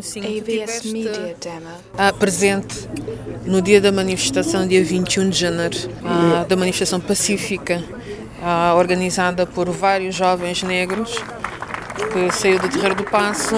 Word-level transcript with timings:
Sim, 0.00 0.20
AVS 0.20 0.84
Media 0.92 1.34
Demo. 1.40 1.66
ah, 1.98 2.12
presente 2.12 2.88
no 3.44 3.60
dia 3.60 3.80
da 3.80 3.90
manifestação, 3.90 4.64
dia 4.64 4.84
21 4.84 5.28
de 5.28 5.36
janeiro, 5.36 5.76
ah, 6.04 6.46
da 6.48 6.54
manifestação 6.54 7.00
pacífica, 7.00 7.82
ah, 8.40 8.76
organizada 8.76 9.44
por 9.44 9.68
vários 9.70 10.14
jovens 10.14 10.62
negros, 10.62 11.16
que 12.12 12.32
saiu 12.32 12.60
do 12.60 12.68
Terreiro 12.68 12.94
do 12.94 13.02
Passo 13.02 13.56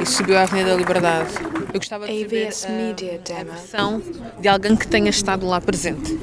e 0.00 0.06
subiu 0.06 0.38
à 0.38 0.42
Avenida 0.42 0.70
da 0.70 0.76
Liberdade. 0.76 1.32
Eu 1.74 1.80
gostava 1.80 2.06
de 2.06 2.22
saber 2.22 2.46
AVS 2.46 2.64
ah, 2.64 2.68
Media 2.70 3.20
a 3.40 3.42
versão 3.42 4.02
de 4.38 4.46
alguém 4.46 4.76
que 4.76 4.86
tenha 4.86 5.10
estado 5.10 5.44
lá 5.48 5.60
presente. 5.60 6.16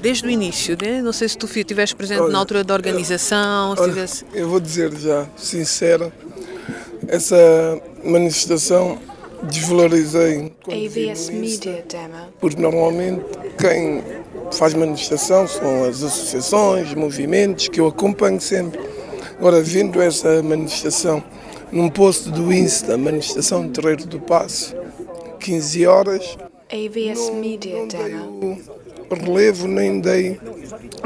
Desde 0.00 0.24
o 0.24 0.30
início, 0.30 0.78
né? 0.80 1.02
não 1.02 1.12
sei 1.12 1.28
se 1.28 1.36
tu 1.36 1.46
estiveste 1.46 1.96
presente 1.96 2.20
Olha, 2.20 2.32
na 2.32 2.38
altura 2.38 2.62
da 2.62 2.74
organização, 2.74 3.74
se 3.74 3.82
Olha, 3.82 3.92
tivesse... 3.92 4.24
eu 4.32 4.48
vou 4.48 4.60
dizer 4.60 4.96
já, 4.96 5.26
sincero, 5.36 6.12
essa 7.08 7.36
manifestação 8.06 8.98
desvalorizei 9.42 10.52
AVS 10.66 11.28
Media 11.30 11.84
Demo. 11.88 12.32
porque 12.40 12.60
normalmente 12.60 13.22
quem 13.58 14.02
faz 14.52 14.74
manifestação 14.74 15.46
são 15.46 15.84
as 15.84 16.02
associações, 16.02 16.94
movimentos 16.94 17.68
que 17.68 17.80
eu 17.80 17.86
acompanho 17.86 18.40
sempre. 18.40 18.80
Agora, 19.38 19.60
vendo 19.62 20.00
essa 20.00 20.42
manifestação 20.42 21.22
num 21.70 21.90
post 21.90 22.30
do 22.30 22.52
Insta, 22.52 22.96
manifestação 22.96 23.66
de 23.66 23.72
Terreiro 23.72 24.06
do 24.06 24.18
Passo, 24.20 24.74
15 25.40 25.86
horas, 25.86 26.38
AVS 26.72 27.30
Media 27.34 27.76
não 27.80 27.88
Demo. 27.88 28.58
o 29.10 29.14
relevo, 29.14 29.68
nem 29.68 30.00
dei, 30.00 30.40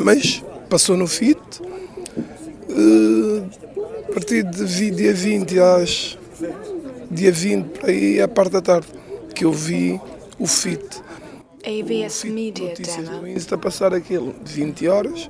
mas 0.03 0.43
passou 0.69 0.97
no 0.97 1.07
FIT. 1.07 1.41
Eh, 2.69 3.43
a 4.09 4.13
partir 4.13 4.45
de 4.45 4.91
dia 4.91 5.13
20 5.13 5.59
às 5.59 6.19
dia 7.11 7.33
20 7.33 7.79
para 7.79 7.91
aí, 7.91 8.21
à 8.21 8.29
parte 8.29 8.53
da 8.53 8.63
tarde, 8.63 8.87
que 9.35 9.45
eu 9.45 9.53
vi 9.53 10.01
o 10.39 10.47
FIT. 10.47 10.85
AVS 11.65 12.23
FIT 12.23 12.33
Media 12.33 12.69
Notícias 12.69 13.09
Demo. 13.09 13.27
Insta 13.27 13.59
passar 13.59 13.93
aquilo 13.93 14.35
de 14.43 14.53
20 14.53 14.89
horas. 14.89 15.29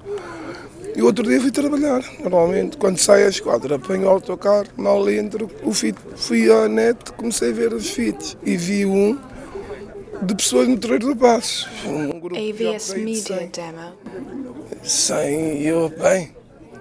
E 0.94 1.02
outro 1.02 1.26
dia 1.26 1.40
fui 1.40 1.50
trabalhar. 1.50 2.02
Normalmente, 2.20 2.76
quando 2.76 2.98
saio 2.98 3.26
à 3.26 3.28
esquadra, 3.28 3.76
apanho 3.76 4.04
o 4.04 4.08
autocarro, 4.08 4.66
mal 4.76 5.08
entro, 5.08 5.50
o 5.62 5.72
FIT. 5.72 5.98
Fui 6.16 6.50
à 6.50 6.68
net, 6.68 7.12
comecei 7.12 7.50
a 7.50 7.54
ver 7.54 7.72
os 7.72 7.90
FITs 7.90 8.36
e 8.44 8.56
vi 8.56 8.84
um 8.84 9.18
de 10.22 10.34
pessoas 10.34 10.68
no 10.68 10.76
Terreiro 10.78 11.08
do 11.08 11.16
Passo. 11.16 11.68
Um 11.86 12.20
grupo 12.20 12.36
AVS 12.36 12.94
de 12.94 13.00
Media 13.00 13.38
100. 13.38 13.48
Demo. 13.48 13.92
100 14.82 15.62
e 15.62 15.66
eu, 15.66 15.88
bem, 15.88 16.34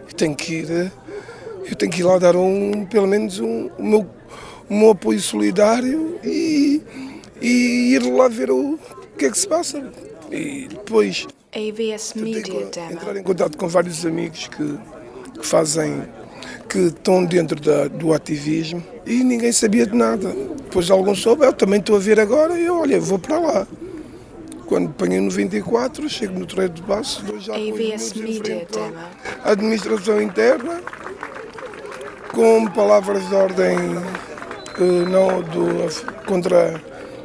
eu 0.07 0.13
tenho 0.15 0.35
que 0.35 0.55
ir, 0.55 0.91
eu 1.69 1.75
tenho 1.75 1.91
que 1.91 2.01
ir 2.01 2.03
lá 2.03 2.17
dar 2.17 2.35
um, 2.35 2.85
pelo 2.85 3.07
menos 3.07 3.39
um, 3.39 3.69
o, 3.77 3.83
meu, 3.83 4.09
o 4.69 4.73
meu 4.75 4.91
apoio 4.91 5.19
solidário 5.19 6.19
e, 6.23 6.81
e 7.41 7.93
ir 7.95 7.99
lá 8.03 8.27
ver 8.27 8.51
o, 8.51 8.77
que 9.17 9.25
é 9.25 9.31
que 9.31 9.37
se 9.37 9.47
passa. 9.47 9.91
E 10.31 10.67
depois 10.69 11.27
AVS 11.55 12.13
Media 12.15 12.69
entrar 12.91 13.15
em 13.17 13.23
contato 13.23 13.57
com 13.57 13.67
vários 13.67 14.05
amigos 14.05 14.47
que, 14.47 14.77
que 15.39 15.45
fazem, 15.45 16.03
que 16.69 16.77
estão 16.79 17.25
dentro 17.25 17.59
da- 17.59 17.87
do 17.87 18.13
ativismo 18.13 18.83
e 19.05 19.23
ninguém 19.23 19.51
sabia 19.51 19.87
de 19.87 19.95
nada. 19.95 20.29
Depois 20.29 20.91
alguns 20.91 21.19
soube, 21.19 21.45
eu 21.45 21.53
também 21.53 21.79
estou 21.79 21.95
a 21.95 21.99
ver 21.99 22.19
agora 22.19 22.57
e 22.59 22.65
eu, 22.65 22.77
olha, 22.79 22.99
vou 22.99 23.17
para 23.17 23.39
lá. 23.39 23.67
Quando 24.67 24.89
apanhei 24.89 25.19
no 25.19 25.31
24, 25.31 26.07
chego 26.07 26.37
no 26.37 26.45
Terreiro 26.45 26.73
do 26.73 26.83
Passo, 26.83 27.23
dou 27.25 27.39
já 27.39 27.55
AVS 27.55 28.13
Media 28.13 28.67
Demo. 28.71 28.93
administração 29.43 30.21
interna, 30.21 30.79
com 32.31 32.67
palavras 32.67 33.27
de 33.27 33.33
ordem 33.33 33.75
não, 34.83 35.41
do, 35.41 36.25
contra 36.25 36.81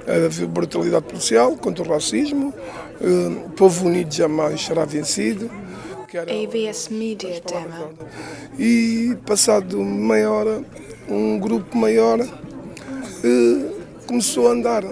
a 0.07 0.47
brutalidade 0.47 1.05
policial, 1.07 1.57
contra 1.57 1.83
o 1.83 1.89
racismo, 1.89 2.53
eh, 3.01 3.47
o 3.47 3.51
povo 3.51 3.87
unido 3.87 4.13
jamais 4.13 4.65
será 4.65 4.85
vencido. 4.85 5.51
AVS 6.15 6.91
Media 6.91 7.41
Demo. 7.41 7.91
E 8.59 9.17
passado 9.27 9.83
meia 9.83 10.31
hora, 10.31 10.63
um 11.09 11.39
grupo 11.39 11.77
maior 11.77 12.21
eh, 12.21 13.73
começou 14.07 14.49
a 14.49 14.53
andar. 14.53 14.85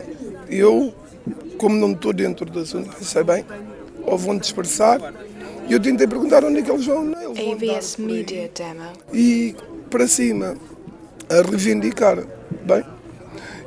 Eu, 0.48 0.92
como 1.58 1.76
não 1.76 1.92
estou 1.92 2.12
dentro 2.12 2.46
da 2.46 2.62
zona, 2.64 2.88
sei 3.00 3.22
bem, 3.22 3.44
ou 4.04 4.18
vão 4.18 4.36
dispersar, 4.36 5.00
e 5.68 5.72
eu 5.72 5.80
tentei 5.80 6.08
perguntar 6.08 6.44
onde 6.44 6.58
é 6.58 6.62
que 6.62 6.70
eles 6.70 6.86
vão. 6.86 7.04
Eles 7.04 7.38
vão 7.38 7.52
AVS 7.52 7.96
aí 7.98 8.04
Media 8.04 8.50
Demo. 8.52 8.92
e 9.12 9.54
para 9.90 10.08
cima 10.08 10.56
a 11.28 11.48
reivindicar. 11.48 12.24
Bem, 12.64 12.84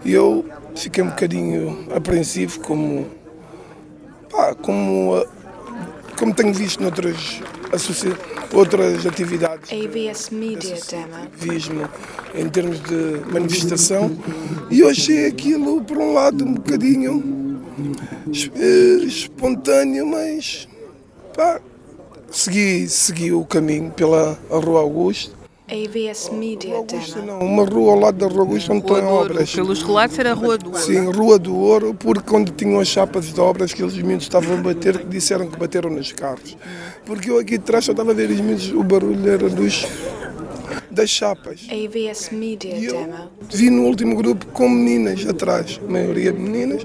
eu 0.06 0.46
fiquei 0.76 1.04
um 1.04 1.10
bocadinho 1.10 1.88
apreensivo 1.96 2.60
como, 2.62 3.08
pá, 4.30 4.56
como, 4.56 5.16
ah, 5.16 5.28
como 6.18 6.34
tenho 6.34 6.54
visto 6.54 6.82
noutras 6.82 7.42
outras 8.54 9.06
atividades 9.06 9.70
AVS 9.72 10.30
Media 10.30 10.78
Demo. 10.90 11.90
em 12.34 12.48
termos 12.50 12.80
de 12.82 13.22
manifestação 13.32 14.16
e 14.70 14.80
eu 14.80 14.90
achei 14.90 15.26
aquilo 15.26 15.82
por 15.84 15.98
um 15.98 16.14
lado 16.14 16.46
um 16.46 16.54
bocadinho 16.54 17.62
eh, 18.56 19.04
espontâneo, 19.06 20.08
mas 20.08 20.68
pá, 21.36 21.60
segui, 22.32 22.88
segui 22.88 23.34
o 23.34 23.44
caminho 23.44 23.92
pela 23.92 24.40
Rua 24.50 24.80
Augusto. 24.80 25.36
AVS 25.68 26.30
Media 26.32 26.76
Augusto 26.76 27.16
Demo. 27.16 27.28
não, 27.28 27.40
uma 27.40 27.66
rua 27.66 27.94
ao 27.94 28.00
lado 28.00 28.18
da 28.18 28.28
Rua 28.28 28.42
Augusto 28.42 28.72
onde 28.72 28.86
Rua 28.88 29.00
estão 29.00 29.14
obras. 29.14 29.54
Pelos 29.56 29.82
relatos 29.82 30.20
era 30.20 30.32
a 30.32 30.34
Rua 30.34 30.58
do 30.58 30.68
Ouro. 30.68 30.80
Sim, 30.80 31.12
Rua 31.12 31.40
do 31.40 31.56
Ouro, 31.56 31.94
porque 31.96 32.30
quando 32.30 32.52
tinham 32.52 32.80
as 32.80 32.88
chapas 32.88 33.34
de 33.34 33.40
obras 33.40 33.74
que 33.74 33.82
eles 33.82 33.96
miúdos 33.96 34.26
estavam 34.26 34.58
a 34.58 34.62
bater, 34.62 35.04
disseram 35.06 35.48
que 35.50 35.58
bateram 35.58 35.90
nos 35.90 36.12
carros. 36.12 36.56
Porque 37.06 37.32
eu 37.32 37.40
aqui 37.40 37.58
de 37.58 37.64
trás 37.64 37.86
só 37.86 37.92
estava 37.94 38.12
a 38.12 38.14
ver 38.14 38.30
os 38.30 38.40
miúdos, 38.40 38.72
o 38.72 38.84
barulho 38.84 39.28
era 39.28 39.50
dos, 39.50 39.88
das 40.92 41.10
chapas. 41.10 41.68
AVS 41.70 42.30
Media 42.32 42.76
E 42.76 42.86
eu 42.86 42.94
Demo. 42.94 43.14
vi 43.52 43.70
no 43.72 43.84
último 43.84 44.16
grupo 44.16 44.46
com 44.48 44.70
meninas 44.70 45.28
atrás, 45.28 45.80
a 45.84 45.92
maioria 45.92 46.32
de 46.32 46.40
meninas, 46.40 46.84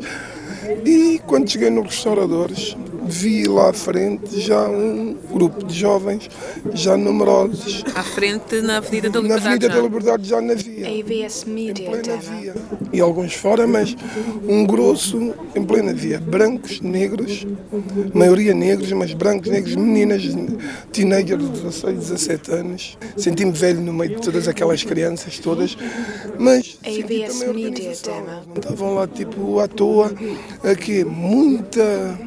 e 0.86 1.20
quando 1.26 1.50
cheguei 1.50 1.68
nos 1.68 1.84
restauradores, 1.86 2.76
vi 3.02 3.46
lá 3.46 3.70
à 3.70 3.72
frente 3.72 4.40
já 4.40 4.68
um 4.68 5.16
grupo 5.32 5.64
de 5.64 5.74
jovens, 5.78 6.28
já 6.74 6.96
numerosos, 6.96 7.84
À 7.94 8.02
frente 8.02 8.60
na 8.60 8.78
Avenida 8.78 9.10
da 9.10 9.20
na 9.20 9.36
Liberdade. 9.36 9.46
Avenida 9.46 9.68
já. 9.68 9.74
da 9.74 9.82
Liberdade 9.82 10.28
já 10.28 10.40
na 10.40 10.54
via. 10.54 10.88
Em 10.88 11.04
Media 11.46 11.90
plena 11.90 12.02
Demo. 12.02 12.22
via. 12.40 12.54
E 12.92 13.00
alguns 13.00 13.34
fora, 13.34 13.66
mas 13.66 13.96
um 14.48 14.64
grosso 14.66 15.34
em 15.54 15.64
plena 15.64 15.92
via. 15.92 16.20
Brancos, 16.20 16.80
negros, 16.80 17.46
maioria 18.14 18.54
negros, 18.54 18.90
mas 18.92 19.12
brancos, 19.14 19.48
negros, 19.50 19.74
meninas, 19.76 20.22
teenagers 20.92 21.42
de 21.42 21.60
16, 21.60 21.98
17 21.98 22.50
anos. 22.52 22.98
Senti-me 23.16 23.52
velho 23.52 23.80
no 23.80 23.92
meio 23.92 24.16
de 24.16 24.22
todas 24.22 24.48
aquelas 24.48 24.82
crianças 24.82 25.38
todas, 25.38 25.76
mas 26.38 26.78
senti 26.82 27.24
AVS 27.24 27.38
também 27.38 27.66
a 27.66 27.68
Media. 27.70 27.92
Demo. 28.02 28.52
Estavam 28.56 28.94
lá 28.94 29.06
tipo 29.06 29.58
à 29.60 29.68
toa, 29.68 30.12
aqui 30.62 31.04
muita 31.04 32.18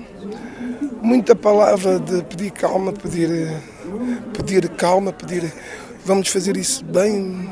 muita 1.03 1.35
palavra 1.35 1.99
de 1.99 2.23
pedir 2.23 2.51
calma, 2.51 2.91
pedir, 2.93 3.29
pedir 4.35 4.69
calma, 4.69 5.11
pedir 5.11 5.51
vamos 6.05 6.27
fazer 6.29 6.57
isso 6.57 6.83
bem, 6.85 7.49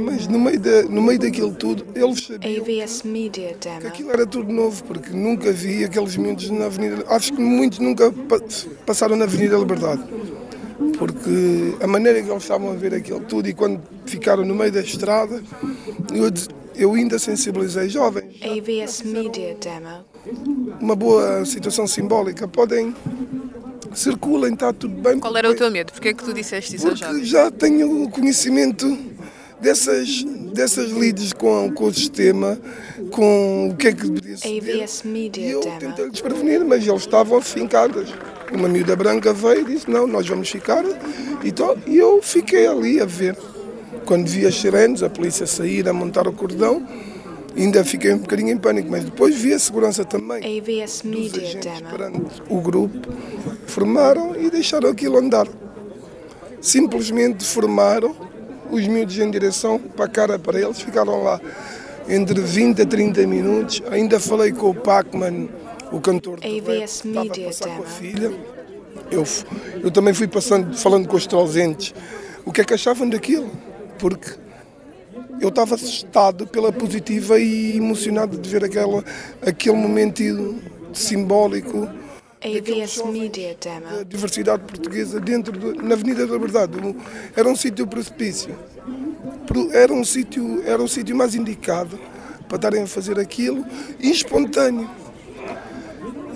mas 0.00 0.26
no 0.26 0.38
meio, 0.38 0.60
da, 0.60 0.82
no 0.82 1.00
meio 1.00 1.18
daquilo 1.18 1.52
tudo, 1.54 1.86
eles 1.94 2.26
sabiam 2.26 2.62
AVS 2.62 3.02
Media 3.04 3.54
que 3.80 3.86
aquilo 3.86 4.10
era 4.10 4.26
tudo 4.26 4.52
novo, 4.52 4.82
porque 4.84 5.10
nunca 5.10 5.50
vi 5.52 5.84
aqueles 5.84 6.16
miúdos 6.16 6.50
na 6.50 6.66
Avenida. 6.66 7.04
Acho 7.08 7.32
que 7.32 7.40
muitos 7.40 7.78
nunca 7.78 8.10
pa- 8.12 8.40
passaram 8.84 9.16
na 9.16 9.24
Avenida 9.24 9.56
Liberdade. 9.56 10.02
Porque 10.98 11.74
a 11.80 11.86
maneira 11.86 12.22
que 12.22 12.28
eles 12.30 12.42
estavam 12.42 12.70
a 12.70 12.74
ver 12.74 12.94
aquilo 12.94 13.20
tudo 13.20 13.48
e 13.48 13.54
quando 13.54 13.80
ficaram 14.04 14.44
no 14.44 14.54
meio 14.54 14.70
da 14.72 14.80
estrada, 14.80 15.42
eu, 16.12 16.30
eu 16.76 16.94
ainda 16.94 17.18
sensibilizei 17.18 17.88
jovens. 17.88 18.34
AVS 18.42 19.02
Media 19.02 19.56
Demo. 19.60 20.04
Uma 20.80 20.94
boa 20.94 21.44
situação 21.44 21.86
simbólica. 21.86 22.46
Podem, 22.46 22.94
circulem, 23.94 24.54
está 24.54 24.72
tudo 24.72 24.94
bem. 25.00 25.18
Qual 25.18 25.36
era 25.36 25.50
o 25.50 25.54
teu 25.54 25.70
medo? 25.70 25.92
Porquê 25.92 26.08
é 26.08 26.14
que 26.14 26.24
tu 26.24 26.32
disseste 26.32 26.76
isso 26.76 26.88
aos 26.88 26.98
Porque 26.98 27.12
jovens? 27.12 27.28
já 27.28 27.50
tenho 27.50 28.08
conhecimento 28.10 28.98
dessas, 29.60 30.22
dessas 30.52 30.90
lides 30.90 31.32
com, 31.32 31.70
com 31.72 31.84
o 31.84 31.92
sistema, 31.94 32.58
com 33.10 33.70
o 33.70 33.76
que 33.76 33.88
é 33.88 33.92
que 33.92 34.06
ser. 34.36 34.58
AVS 34.58 35.00
E 35.04 35.08
Media 35.08 35.50
eu 35.50 35.60
tentei-lhes 35.60 36.20
prevenir, 36.20 36.64
mas 36.64 36.86
eles 36.86 37.00
estavam 37.02 37.40
fincados. 37.40 38.12
Uma 38.52 38.68
miúda 38.68 38.96
branca 38.96 39.32
veio 39.32 39.62
e 39.62 39.74
disse, 39.74 39.90
não, 39.90 40.06
nós 40.06 40.26
vamos 40.26 40.48
ficar. 40.48 40.84
E, 40.84 41.52
e 41.90 41.96
eu 41.98 42.20
fiquei 42.22 42.66
ali 42.66 43.00
a 43.00 43.04
ver. 43.04 43.36
Quando 44.04 44.26
vi 44.26 44.46
as 44.46 44.54
sirenes, 44.54 45.02
a 45.02 45.10
polícia 45.10 45.46
sair, 45.46 45.86
a 45.86 45.92
montar 45.92 46.26
o 46.26 46.32
cordão, 46.32 46.82
ainda 47.56 47.84
fiquei 47.84 48.12
um 48.12 48.18
bocadinho 48.18 48.50
em 48.50 48.58
pânico, 48.58 48.90
mas 48.90 49.04
depois 49.04 49.34
vi 49.36 49.52
a 49.52 49.58
segurança 49.58 50.04
também. 50.04 50.58
AVS 50.58 51.02
Media 51.02 51.60
Demo. 51.60 51.90
perante 51.90 52.42
o 52.48 52.60
grupo 52.60 53.12
formaram 53.66 54.34
e 54.36 54.50
deixaram 54.50 54.90
aquilo 54.90 55.18
andar. 55.18 55.46
Simplesmente 56.60 57.44
formaram 57.44 58.14
os 58.70 58.86
miúdos 58.86 59.18
em 59.18 59.30
direção 59.30 59.78
para 59.78 60.04
a 60.04 60.08
cara 60.08 60.38
para 60.38 60.60
eles, 60.60 60.80
ficaram 60.80 61.22
lá 61.22 61.40
entre 62.08 62.40
20 62.40 62.82
a 62.82 62.86
30 62.86 63.26
minutos. 63.26 63.82
Ainda 63.90 64.18
falei 64.18 64.52
com 64.52 64.70
o 64.70 64.74
Pacman, 64.74 65.48
o 65.92 66.00
cantor 66.00 66.40
de 66.40 66.60
rap, 66.60 66.82
AVS 66.82 67.02
a 67.02 67.08
Media 67.08 67.46
passar 67.46 67.68
com 67.68 67.72
a 67.72 67.76
Demo. 67.76 67.86
filha. 67.86 68.32
Eu, 69.10 69.24
eu 69.82 69.90
também 69.90 70.12
fui 70.12 70.26
passando, 70.26 70.76
falando 70.76 71.08
com 71.08 71.16
os 71.16 71.26
ausentes 71.32 71.94
o 72.44 72.52
que 72.52 72.60
é 72.60 72.64
que 72.64 72.74
achavam 72.74 73.08
daquilo, 73.08 73.50
porque 73.98 74.30
eu 75.40 75.48
estava 75.48 75.74
assustado 75.74 76.46
pela 76.46 76.72
positiva 76.72 77.38
e 77.38 77.76
emocionado 77.76 78.36
de 78.38 78.48
ver 78.48 78.64
aquela, 78.64 79.04
aquele 79.46 79.76
momento 79.76 80.22
simbólico 80.92 81.88
AVS 82.40 83.02
Media 83.06 83.56
da 83.60 83.80
Demo. 83.80 84.04
diversidade 84.04 84.62
portuguesa 84.62 85.18
dentro 85.20 85.52
do, 85.52 85.74
na 85.82 85.94
Avenida 85.94 86.26
da 86.26 86.38
Verdade. 86.38 86.78
Um- 86.78 86.94
Era 87.36 87.48
um 87.48 87.56
sítio 87.56 87.86
precipício. 87.86 88.56
Era 89.72 89.92
um 89.92 90.04
sítio, 90.04 90.62
era 90.64 90.80
o 90.82 90.88
sítio 90.88 91.16
mais 91.16 91.34
indicado 91.34 91.98
para 92.46 92.56
estarem 92.56 92.82
a 92.82 92.86
fazer 92.86 93.18
aquilo 93.18 93.64
e 93.98 94.10
espontâneo. 94.10 94.88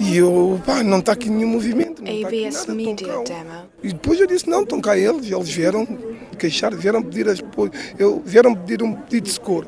E 0.04 0.16
eu, 0.16 0.60
pá, 0.66 0.82
não 0.82 0.99
está 0.99 1.12
aqui 1.12 1.31
nenhum 1.31 1.49
movimento, 1.49 2.02
não 2.02 2.12
está 2.12 2.26
aqui 2.28 2.44
AVS 2.46 2.54
nada, 2.60 2.75
Media. 2.75 3.06
Demo. 3.25 3.50
E 3.82 3.88
depois 3.93 4.20
eu 4.20 4.26
disse, 4.26 4.49
não, 4.49 4.62
estão 4.62 4.81
cá 4.81 4.99
eles, 4.99 5.31
eles 5.31 5.49
vieram 5.50 5.87
queixar, 6.38 6.75
vieram 6.75 7.00
pedir 7.02 7.28
as, 7.28 7.38
eu, 7.99 8.20
vieram 8.25 8.54
pedir 8.54 8.82
um 8.82 8.94
pedido 8.94 9.25
de 9.25 9.31
socorro. 9.31 9.66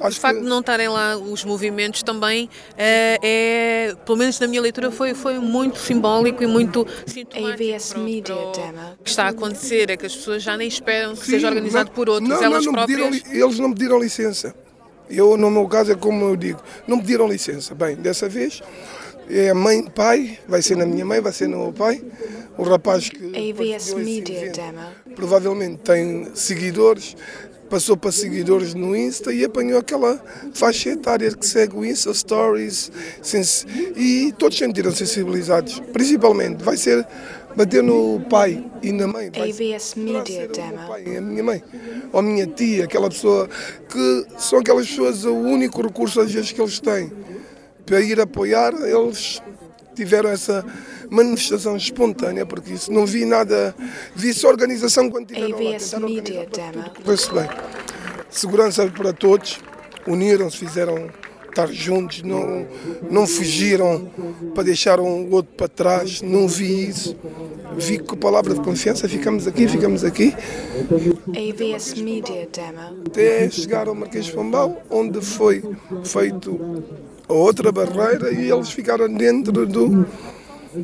O 0.00 0.06
Acho 0.06 0.18
facto 0.18 0.38
que- 0.38 0.42
de 0.44 0.48
não 0.48 0.60
estarem 0.60 0.88
lá 0.88 1.16
os 1.16 1.44
movimentos 1.44 2.02
também 2.02 2.48
é, 2.76 3.18
é, 3.22 3.94
pelo 4.06 4.16
menos 4.16 4.40
na 4.40 4.46
minha 4.46 4.62
leitura, 4.62 4.90
foi, 4.90 5.12
foi 5.14 5.38
muito 5.38 5.78
simbólico 5.78 6.42
e 6.42 6.46
muito 6.46 6.86
sintomático 7.06 7.62
AVS 7.74 7.92
para 7.92 8.00
o- 8.00 8.04
Media 8.04 8.34
para 8.34 8.44
o 8.48 8.52
Demo. 8.52 8.78
que 9.04 9.10
está 9.10 9.24
a 9.26 9.28
acontecer, 9.28 9.90
é 9.90 9.96
que 9.98 10.06
as 10.06 10.16
pessoas 10.16 10.42
já 10.42 10.56
nem 10.56 10.66
esperam 10.66 11.14
que 11.14 11.24
Sim, 11.24 11.32
seja 11.32 11.48
organizado 11.48 11.88
não- 11.90 11.94
por 11.94 12.08
outros, 12.08 12.28
não, 12.28 12.42
elas 12.42 12.64
não, 12.64 12.72
não 12.72 12.84
próprias. 12.86 13.20
pediram 13.22 13.44
eles 13.46 13.58
não 13.58 13.72
pediram 13.72 13.98
licença. 14.00 14.54
Eu, 15.08 15.36
no 15.36 15.50
meu 15.50 15.66
caso, 15.68 15.92
é 15.92 15.96
como 15.96 16.24
eu 16.24 16.36
digo, 16.36 16.60
não 16.86 16.98
pediram 16.98 17.28
licença. 17.28 17.74
Bem, 17.74 17.96
dessa 17.96 18.28
vez 18.28 18.62
é 19.30 19.50
a 19.50 19.54
mãe, 19.54 19.84
pai, 19.84 20.38
vai 20.48 20.60
ser 20.60 20.76
na 20.76 20.84
minha 20.84 21.04
mãe, 21.04 21.20
vai 21.20 21.32
ser 21.32 21.48
no 21.48 21.58
meu 21.58 21.72
pai. 21.72 22.02
O 22.58 22.64
rapaz 22.64 23.08
que 23.08 23.16
AVS 23.16 23.94
Media 23.94 24.38
evento 24.42 24.56
Demo. 24.56 25.14
provavelmente 25.14 25.78
tem 25.78 26.28
seguidores, 26.34 27.16
passou 27.70 27.96
para 27.96 28.10
seguidores 28.10 28.74
no 28.74 28.94
Insta 28.94 29.32
e 29.32 29.44
apanhou 29.44 29.78
aquela 29.78 30.22
faixa 30.52 30.90
etária 30.90 31.30
que 31.32 31.46
segue 31.46 31.76
o 31.76 31.84
Insta 31.84 32.12
Stories 32.12 32.90
e 33.96 34.34
todos 34.36 34.58
sentiram 34.58 34.90
sensibilizados. 34.90 35.80
Principalmente, 35.92 36.62
vai 36.62 36.76
ser 36.76 37.06
bater 37.56 37.82
no 37.82 38.20
pai 38.28 38.62
e 38.82 38.90
na 38.92 39.06
mãe. 39.06 39.28
AVS 39.28 39.94
Media 39.94 40.48
Demo. 40.48 40.88
pai, 40.88 41.16
a 41.16 41.20
minha 41.20 41.42
mãe, 41.42 41.62
ou 42.12 42.18
a 42.18 42.22
minha 42.22 42.46
tia, 42.46 42.84
aquela 42.84 43.08
pessoa 43.08 43.48
que 43.88 44.26
são 44.38 44.58
aquelas 44.58 44.88
pessoas 44.88 45.24
o 45.24 45.34
único 45.34 45.80
recurso 45.80 46.20
às 46.20 46.32
vezes 46.32 46.50
que 46.50 46.60
eles 46.60 46.80
têm 46.80 47.10
para 47.90 48.00
ir 48.00 48.20
apoiar, 48.20 48.72
eles 48.84 49.42
tiveram 49.96 50.30
essa 50.30 50.64
manifestação 51.10 51.76
espontânea, 51.76 52.46
porque 52.46 52.72
isso 52.72 52.92
não 52.92 53.04
vi 53.04 53.24
nada, 53.24 53.74
vi 54.14 54.32
só 54.32 54.48
organização 54.48 55.10
quando 55.10 55.26
tiveram 55.26 55.58
lá, 55.58 55.74
AVS 55.74 55.94
Media 55.94 56.46
Demo. 56.46 56.84
tudo 56.90 57.34
bem. 57.34 57.48
Segurança 58.30 58.86
para 58.86 59.12
todos, 59.12 59.58
uniram-se, 60.06 60.56
fizeram 60.56 61.10
estar 61.48 61.66
juntos, 61.66 62.22
não, 62.22 62.64
não 63.10 63.26
fugiram 63.26 64.08
para 64.54 64.62
deixar 64.62 65.00
um 65.00 65.28
outro 65.32 65.52
para 65.56 65.66
trás, 65.66 66.22
não 66.22 66.46
vi 66.46 66.88
isso. 66.88 67.16
Vi 67.76 67.98
com 67.98 68.16
palavra 68.16 68.54
de 68.54 68.60
confiança, 68.60 69.08
ficamos 69.08 69.48
aqui, 69.48 69.66
ficamos 69.66 70.04
aqui, 70.04 70.32
AVS 71.26 71.94
Media 71.94 72.48
Demo. 72.52 73.02
até 73.04 73.50
chegar 73.50 73.88
ao 73.88 73.96
Marquês 73.96 74.26
de 74.26 74.32
Pombal, 74.32 74.80
onde 74.88 75.20
foi 75.20 75.64
feito 76.04 76.84
a 77.30 77.32
outra 77.32 77.70
barreira 77.70 78.32
e 78.32 78.50
eles 78.50 78.70
ficaram 78.70 79.08
dentro 79.12 79.64
do 79.66 80.06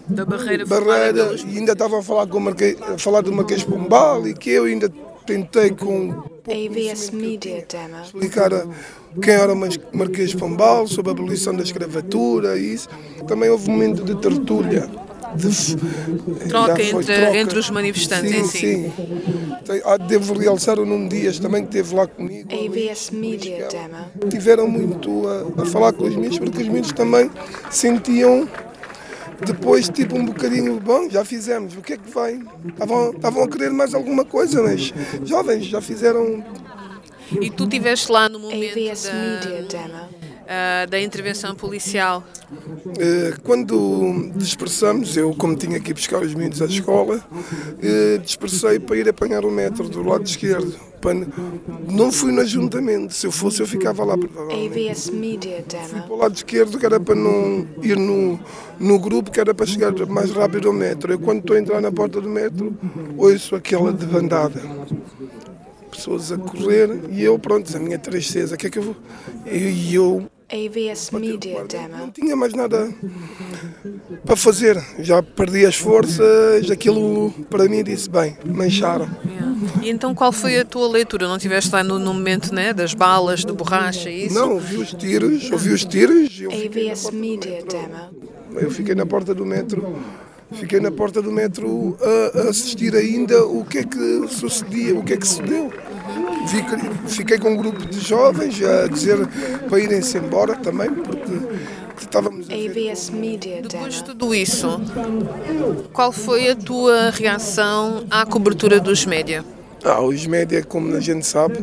da 0.08 0.24
barreira 0.24 0.64
barreira 0.66 1.34
e 1.46 1.58
ainda 1.58 1.72
estavam 1.72 1.98
a 1.98 2.02
falar, 2.02 2.26
com 2.26 2.38
o 2.38 2.40
Marquês, 2.40 2.76
a 2.82 2.98
falar 2.98 3.20
do 3.20 3.32
Marquês 3.32 3.62
Pombal 3.64 4.26
e 4.26 4.34
que 4.34 4.50
eu 4.50 4.64
ainda 4.64 4.88
tentei 5.24 5.70
com 5.70 6.22
AVS 6.48 7.10
Media 7.10 7.64
Demo. 7.68 8.02
explicar 8.04 8.52
a- 8.54 8.66
quem 9.20 9.34
era 9.34 9.52
o 9.52 9.56
Marquês 9.92 10.34
Pombal, 10.34 10.86
sobre 10.86 11.10
a 11.10 11.14
abolição 11.14 11.54
da 11.54 11.62
escravatura 11.62 12.56
e 12.58 12.74
isso. 12.74 12.88
Também 13.26 13.48
houve 13.50 13.68
um 13.70 13.72
momento 13.74 14.04
de 14.04 14.14
tertúlia. 14.16 14.88
De, 15.36 16.48
Troca 16.48 16.82
já 16.82 16.90
foi 16.90 17.02
entre- 17.02 17.38
entre 17.38 17.58
os 17.58 17.70
manifestantes 17.70 18.30
sim, 18.30 18.38
em 18.40 18.44
si. 18.44 18.58
Sim, 18.58 18.92
ah, 19.84 19.96
Devo 19.96 20.34
realçar 20.34 20.78
o 20.78 20.86
Nuno 20.86 21.08
Dias 21.08 21.38
também 21.38 21.62
que 21.66 21.76
esteve 21.76 21.94
lá 21.94 22.06
comigo. 22.06 22.48
AVS 22.52 23.10
Media 23.10 23.68
Demo. 23.68 24.30
Tiveram 24.30 24.68
muito 24.68 25.24
a, 25.28 25.62
a 25.62 25.66
falar 25.66 25.92
com 25.92 26.04
os 26.04 26.14
miúdos, 26.16 26.38
porque 26.38 26.62
os 26.62 26.68
miúdos 26.68 26.92
também 26.92 27.30
sentiam 27.70 28.48
depois 29.44 29.88
tipo 29.88 30.16
um 30.16 30.24
bocadinho, 30.24 30.80
bom, 30.80 31.10
já 31.10 31.24
fizemos, 31.24 31.76
o 31.76 31.82
que 31.82 31.92
é 31.94 31.96
que 31.98 32.10
vai? 32.10 32.40
Estavam, 32.68 33.10
estavam 33.10 33.42
a 33.44 33.48
querer 33.48 33.70
mais 33.70 33.94
alguma 33.94 34.24
coisa, 34.24 34.62
mas 34.62 34.92
jovens 35.24 35.66
já 35.66 35.80
fizeram 35.80 36.42
E 37.40 37.50
tu 37.50 37.64
estiveste 37.64 38.10
lá 38.10 38.28
no 38.28 38.38
momento 38.38 38.58
Media 38.74 38.94
da, 38.94 39.60
Demo. 39.68 40.08
Ah, 40.48 40.86
da 40.88 41.00
intervenção 41.00 41.54
policial. 41.54 42.24
Eh, 42.98 43.34
Quando 43.42 44.30
dispersamos, 44.36 45.16
eu 45.16 45.34
como 45.34 45.56
tinha 45.56 45.80
que 45.80 45.90
ir 45.90 45.94
buscar 45.94 46.22
os 46.22 46.34
miúdos 46.34 46.62
à 46.62 46.66
escola, 46.66 47.20
eh, 47.82 48.18
dispersei 48.18 48.78
para 48.78 48.96
ir 48.96 49.08
apanhar 49.08 49.44
o 49.44 49.50
metro 49.50 49.88
do 49.88 50.02
lado 50.02 50.24
esquerdo. 50.24 50.74
Para 51.00 51.14
Não 51.88 52.10
fui 52.12 52.32
no 52.32 52.40
ajuntamento, 52.40 53.12
se 53.12 53.26
eu 53.26 53.32
fosse 53.32 53.60
eu 53.60 53.66
ficava 53.66 54.04
lá. 54.04 54.14
AVS 54.14 55.10
Media 55.10 55.64
Demo. 55.68 56.04
Para 56.04 56.14
o 56.14 56.16
lado 56.16 56.34
esquerdo 56.34 56.78
que 56.78 56.86
era 56.86 57.00
para 57.00 57.14
não 57.14 57.66
ir 57.82 57.98
no, 57.98 58.38
no 58.78 58.98
grupo, 58.98 59.30
que 59.30 59.40
era 59.40 59.52
para 59.52 59.66
chegar 59.66 59.92
mais 60.06 60.30
rápido 60.30 60.68
ao 60.68 60.74
metro. 60.74 61.12
Eu 61.12 61.18
quando 61.18 61.40
estou 61.40 61.56
a 61.56 61.60
entrar 61.60 61.80
na 61.80 61.90
porta 61.90 62.20
do 62.20 62.28
metro, 62.28 62.76
ouço 63.16 63.56
aquela 63.56 63.92
debandada. 63.92 64.60
Pessoas 65.90 66.30
a 66.30 66.38
correr 66.38 66.88
e 67.10 67.22
eu, 67.22 67.38
pronto, 67.38 67.74
a 67.76 67.80
minha 67.80 67.98
tristeza, 67.98 68.54
o 68.54 68.58
que 68.58 68.66
é 68.66 68.70
que 68.70 68.78
eu 68.78 68.82
vou? 68.82 68.96
E 69.46 69.94
eu 69.94 70.26
AVS 70.48 71.10
Media 71.10 71.58
não 71.58 71.66
Demo. 71.66 72.12
tinha 72.12 72.36
mais 72.36 72.52
nada 72.54 72.94
para 74.24 74.36
fazer. 74.36 74.80
Já 75.00 75.20
perdi 75.20 75.66
as 75.66 75.74
forças, 75.74 76.70
aquilo 76.70 77.32
para 77.50 77.68
mim 77.68 77.82
disse, 77.82 78.08
bem, 78.08 78.36
mancharam. 78.44 79.08
E 79.82 79.90
então 79.90 80.14
qual 80.14 80.30
foi 80.30 80.58
a 80.60 80.64
tua 80.64 80.88
leitura? 80.88 81.26
Não 81.26 81.36
estiveste 81.36 81.72
lá 81.72 81.82
no, 81.82 81.98
no 81.98 82.14
momento 82.14 82.54
né, 82.54 82.72
das 82.72 82.94
balas, 82.94 83.44
de 83.44 83.52
borracha 83.52 84.08
e 84.08 84.26
isso? 84.26 84.36
Não, 84.36 84.52
ouvi 84.52 84.76
os 84.76 84.94
tiros, 84.94 85.50
ouvi 85.50 85.70
os 85.70 85.84
tiros, 85.84 86.40
eu 86.40 86.50
fiquei 86.50 86.86
na 86.86 86.92
AVS 86.92 87.02
porta 87.02 87.10
do 87.10 87.16
Media 87.16 87.52
metro. 87.52 87.70
Demo. 87.78 88.60
Eu 88.60 88.70
fiquei 88.70 88.94
na 88.94 89.06
porta 89.06 89.34
do 89.34 89.44
metro, 89.44 89.96
fiquei 90.52 90.80
na 90.80 90.90
porta 90.92 91.20
do 91.20 91.32
metro 91.32 91.98
a, 92.00 92.38
a 92.38 92.50
assistir 92.50 92.94
ainda 92.94 93.44
o 93.44 93.64
que 93.64 93.78
é 93.78 93.84
que 93.84 94.28
sucedia, 94.28 94.94
o 94.94 95.02
que 95.02 95.12
é 95.14 95.16
que 95.16 95.26
se 95.26 95.42
deu. 95.42 95.72
Fiquei, 97.06 97.38
com 97.38 97.50
um 97.50 97.56
grupo 97.56 97.84
de 97.86 98.00
jovens 98.00 98.62
a 98.62 98.86
dizer 98.86 99.26
para 99.68 99.80
irem-se 99.80 100.18
embora 100.18 100.54
também, 100.54 100.90
porque 100.90 101.32
estávamos 101.98 102.46
Media 103.12 103.62
Depois 103.62 103.94
de 103.94 104.04
tudo 104.04 104.34
isso, 104.34 104.80
qual 105.92 106.12
foi 106.12 106.50
a 106.50 106.56
tua 106.56 107.10
reação 107.10 108.04
à 108.10 108.24
cobertura 108.24 108.78
dos 108.78 109.04
média? 109.04 109.44
Ah, 109.88 110.00
os 110.02 110.26
média, 110.26 110.64
como 110.64 110.96
a 110.96 111.00
gente 111.00 111.24
sabe, 111.24 111.58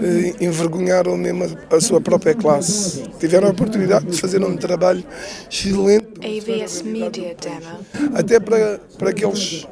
eh, 0.00 0.44
envergonharam 0.44 1.16
mesmo 1.16 1.44
a, 1.68 1.80
sua 1.80 2.00
própria 2.00 2.32
classe. 2.32 3.02
Tiveram 3.18 3.48
a 3.48 3.50
oportunidade 3.50 4.06
de 4.06 4.20
fazer 4.20 4.40
um 4.44 4.56
trabalho 4.56 5.02
excelente. 5.50 6.06
AVS 6.18 6.82
Media 6.82 7.34
Demo. 7.34 8.14
Até 8.14 8.38
para, 8.38 8.78
para 8.96 9.10
aqueles 9.10 9.66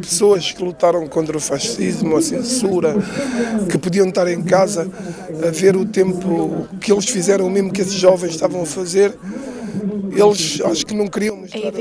pessoas 0.00 0.50
que 0.50 0.64
lutaram 0.64 1.06
contra 1.08 1.36
o 1.36 1.40
fascismo, 1.40 2.16
a 2.16 2.22
censura, 2.22 2.94
que 3.70 3.76
podiam 3.76 4.08
estar 4.08 4.26
em 4.26 4.42
casa 4.42 4.90
a 5.46 5.50
ver 5.50 5.76
o 5.76 5.84
tempo 5.84 6.66
que 6.80 6.90
eles 6.90 7.04
fizeram, 7.04 7.46
o 7.46 7.50
mesmo 7.50 7.70
que 7.70 7.82
esses 7.82 7.92
jovens 7.92 8.30
estavam 8.30 8.62
a 8.62 8.66
fazer. 8.66 9.14
Eles 10.12 10.60
acho 10.64 10.86
que 10.86 10.94
não 10.94 11.06
queriam 11.06 11.36
mostrar 11.36 11.72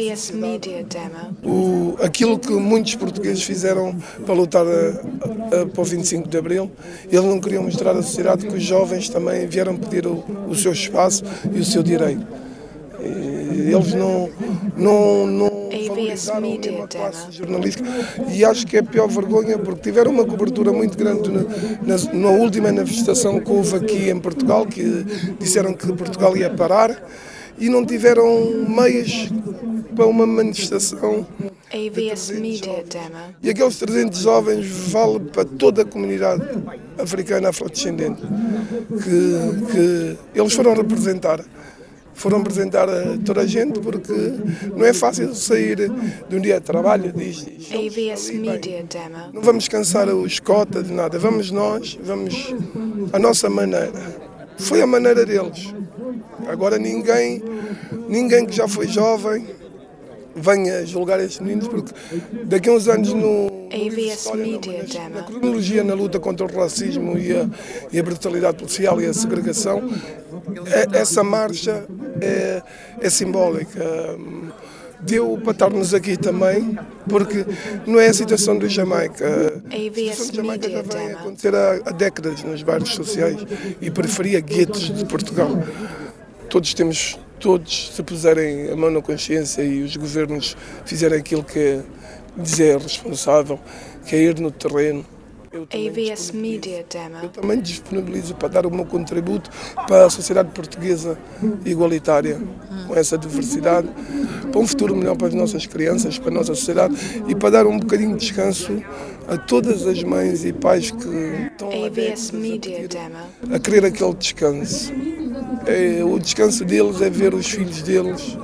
o, 1.44 1.96
aquilo 2.02 2.38
que 2.40 2.52
muitos 2.52 2.96
portugueses 2.96 3.44
fizeram 3.44 3.96
para 4.26 4.34
lutar 4.34 4.66
a, 4.66 5.62
a, 5.62 5.66
para 5.66 5.82
o 5.82 5.84
25 5.84 6.28
de 6.28 6.38
Abril, 6.38 6.72
eles 7.12 7.26
não 7.26 7.40
queriam 7.40 7.64
mostrar 7.64 7.92
à 7.92 8.02
sociedade 8.02 8.46
que 8.46 8.56
os 8.56 8.64
jovens 8.64 9.10
também 9.10 9.48
vieram 9.48 9.76
pedir 9.76 10.06
o, 10.08 10.24
o 10.48 10.56
seu 10.56 10.72
espaço 10.72 11.24
e 11.54 11.60
o 11.60 11.66
seu 11.66 11.84
direito. 11.84 12.26
Eles 13.00 13.94
não, 13.94 14.30
não, 14.76 15.28
não 15.28 15.70
valorizaram 15.88 16.42
mesmo 16.42 16.84
a 16.84 16.88
classe 16.88 17.32
jornalística. 17.32 17.90
E 18.30 18.44
acho 18.44 18.66
que 18.66 18.78
é 18.78 18.80
a 18.80 18.84
pior 18.84 19.08
vergonha 19.08 19.58
porque 19.58 19.82
tiveram 19.82 20.12
uma 20.12 20.26
cobertura 20.26 20.72
muito 20.72 20.98
grande 20.98 21.30
na, 21.30 21.42
na, 21.42 22.14
na 22.14 22.30
última 22.30 22.72
manifestação 22.72 23.40
que 23.40 23.52
houve 23.52 23.76
aqui 23.76 24.10
em 24.10 24.20
Portugal, 24.20 24.66
que 24.66 25.06
disseram 25.40 25.74
que 25.74 25.92
Portugal 25.94 26.36
ia 26.36 26.50
parar 26.50 27.02
e 27.58 27.70
não 27.70 27.86
tiveram 27.86 28.66
meios 28.68 29.30
para 29.96 30.06
uma 30.06 30.26
manifestação. 30.26 31.26
AVS 31.74 32.32
Media 32.32 32.84
Demo. 32.84 33.36
E 33.42 33.50
aqueles 33.50 33.78
300 33.78 34.20
jovens 34.20 34.66
vale 34.90 35.20
para 35.20 35.44
toda 35.44 35.82
a 35.82 35.86
comunidade 35.86 36.44
africana 36.98 37.50
afrodescendente 37.50 38.22
que, 38.22 39.72
que 39.72 40.40
eles 40.40 40.54
foram 40.54 40.74
representar. 40.74 41.44
Foram 42.14 42.40
representar 42.40 42.90
a 42.90 43.18
toda 43.24 43.42
a 43.42 43.46
gente 43.46 43.80
porque 43.80 44.14
não 44.76 44.86
é 44.86 44.94
fácil 44.94 45.36
sair 45.36 45.92
de 46.28 46.36
um 46.36 46.40
dia 46.40 46.60
de 46.60 46.66
trabalho, 46.66 47.14
diz, 47.14 47.46
diz 47.46 47.72
AVS. 47.72 48.32
Media 48.32 48.84
Demo. 48.84 49.34
Não 49.34 49.42
vamos 49.42 49.68
cansar 49.68 50.08
os 50.10 50.40
cotas 50.40 50.88
de 50.88 50.94
nada, 50.94 51.20
vamos 51.20 51.52
nós, 51.52 51.98
vamos 52.02 52.56
a 53.14 53.20
nossa 53.20 53.50
maneira. 53.50 54.28
Foi 54.58 54.82
a 54.82 54.88
maneira 54.88 55.26
deles. 55.26 55.72
Agora 56.48 56.77
ninguém, 56.77 57.44
ninguém 58.08 58.46
que 58.46 58.56
já 58.56 58.68
foi 58.68 58.88
jovem 58.88 59.46
venha 60.39 60.86
julgar 60.86 61.20
estes 61.20 61.39
meninos, 61.39 61.68
porque 61.68 61.92
daqui 62.44 62.70
a 62.70 62.74
uns 62.74 62.88
anos 62.88 63.13
no, 63.13 63.48
AVS 63.72 64.32
Media 64.36 64.84
Demo. 64.84 65.16
na 65.16 65.24
cronologia 65.24 65.84
na 65.84 65.94
luta 65.94 66.20
contra 66.20 66.46
o 66.46 66.56
racismo 66.56 67.18
e 67.18 67.36
a, 67.36 67.50
e 67.92 68.00
a 68.00 68.04
brutalidade 68.04 68.58
policial 68.58 69.01
e 69.01 69.06
a 69.06 69.13
segregação, 69.13 69.84
é- 70.72 71.00
essa 71.00 71.24
marcha 71.24 71.86
é, 72.22 72.62
é 73.01 73.10
simbólica. 73.10 73.80
Deu 75.00 75.38
para 75.44 75.51
estarmos 75.51 75.94
aqui 75.94 76.18
também, 76.18 76.75
porque 77.08 77.46
não 77.86 78.00
é 78.00 78.08
a 78.08 78.13
situação 78.13 78.58
do 78.58 78.68
Jamaica. 78.68 79.62
A 79.70 79.94
situação 79.94 80.27
do 80.27 80.36
Jamaica 80.36 80.70
já 80.70 80.82
vem 80.82 81.12
a 81.12 81.20
acontecer 81.20 81.56
há, 81.56 81.74
há 81.86 81.92
décadas 81.92 82.44
nos 82.44 82.63
bairros 82.63 82.89
sociais 82.96 83.38
e 83.80 83.92
periferia, 83.92 84.39
guetos 84.39 84.92
de 84.92 85.06
Portugal. 85.06 85.51
Todos 86.50 86.74
temos, 86.74 87.20
todos 87.39 87.92
se 87.94 88.04
puserem 88.04 88.70
a 88.72 88.75
mão 88.75 88.89
na 88.89 89.01
consciência 89.01 89.62
e 89.62 89.84
os 89.84 89.96
governos 89.96 90.56
fizerem 90.86 91.20
aquilo 91.20 91.44
que 91.44 91.82
lhes 92.38 92.60
é 92.60 92.77
responsável, 92.77 93.60
que 94.06 94.16
é 94.16 94.20
ir 94.20 94.39
no 94.39 94.51
terreno. 94.51 95.06
Eu 95.51 95.66
também 95.66 95.89
AVS 95.89 95.98
disponibilizo. 96.06 96.34
Media 96.34 96.86
Demo. 96.89 97.18
Eu 97.24 97.30
também 97.30 97.62
disponibilizo 97.62 98.36
para 98.36 98.48
dar 98.50 98.66
o 98.66 98.72
meu 98.72 98.86
contributo 98.86 99.50
para 99.88 100.06
a 100.06 100.10
sociedade 100.10 100.51
portuguesa 100.51 101.18
igualitária, 101.66 102.39
com 102.88 102.96
essa 102.96 103.18
diversidade, 103.18 103.88
para 104.51 104.60
um 104.60 104.68
futuro 104.68 104.96
melhor 104.96 105.16
para 105.16 105.27
as 105.27 105.34
nossas 105.34 105.66
crianças, 105.66 106.20
para 106.20 106.30
a 106.30 106.34
nossa 106.34 106.54
sociedade 106.54 106.96
e 107.27 107.36
para 107.36 107.50
dar 107.50 107.66
um 107.68 107.80
bocadinho 107.80 108.16
de 108.16 108.25
descanso 108.25 108.84
a 109.27 109.38
todas 109.38 109.88
as 109.88 110.04
mães 110.04 110.46
e 110.46 110.54
pais 110.54 110.92
que 110.92 111.08
estão 111.51 111.70
a 111.70 111.89
Demo. 111.89 113.56
a 113.56 113.60
querer 113.60 113.86
aquele 113.86 114.13
descanso. 114.13 114.94
É, 115.68 116.04
o 116.04 116.18
descanso 116.18 116.64
deles 116.64 117.02
é 117.02 117.10
ver 117.10 117.34
os 117.34 117.50
filhos 117.50 117.82
deles 117.82 118.38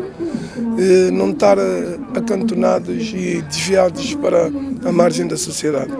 eh, 0.77 1.12
não 1.12 1.32
estar 1.32 1.58
eh, 1.58 2.00
acantonados 2.15 3.13
e 3.13 3.42
desviados 3.44 4.15
para 4.15 4.48
a 4.86 4.92
margem 4.92 5.27
da 5.27 5.38
sociedade. 5.38 5.92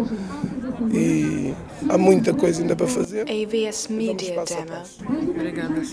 E 0.92 1.54
há 1.90 1.98
muita 1.98 2.34
coisa 2.34 2.62
ainda 2.62 2.76
para 2.76 2.88
fazer. 2.88 3.22
AVS 3.22 3.88
Media 3.90 4.44
Demo. 4.46 5.30
Obrigada. 5.30 5.84